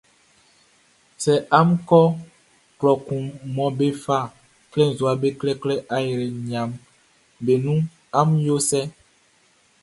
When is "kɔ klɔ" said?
1.89-2.91